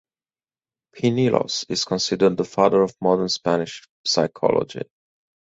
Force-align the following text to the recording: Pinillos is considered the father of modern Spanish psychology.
Pinillos 0.95 1.63
is 1.69 1.85
considered 1.85 2.35
the 2.35 2.43
father 2.43 2.81
of 2.81 2.95
modern 3.01 3.29
Spanish 3.29 3.87
psychology. 4.03 4.81